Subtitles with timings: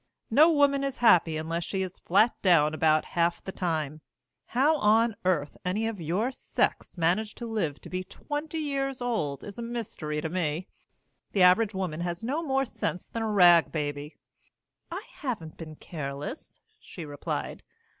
[0.31, 4.01] No woman is happy unless she's flat down about half the time.
[4.47, 9.43] How on earth any of your sex manage to live to be twenty years old
[9.43, 10.67] is a mystery to me.
[11.33, 14.15] The average woman has no more sense than a rag baby."
[14.89, 17.61] "I haven't been careless," she replied.